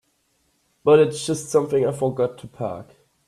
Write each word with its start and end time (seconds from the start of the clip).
But 0.83 0.97
it's 0.97 1.27
just 1.27 1.49
something 1.49 1.85
I 1.85 1.91
forgot 1.91 2.39
to 2.39 2.47
pack. 2.47 2.95